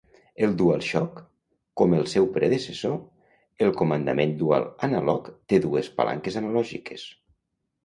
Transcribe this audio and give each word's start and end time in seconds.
El 0.45 0.53
DualShock, 0.59 1.19
com 1.81 1.93
el 1.97 2.07
seu 2.13 2.25
predecessor, 2.37 2.97
el 3.67 3.75
comandament 3.83 4.35
Dual 4.41 4.67
Analog, 4.89 5.31
té 5.55 5.63
dues 5.69 5.93
palanques 6.01 6.43
analògiques. 6.45 7.09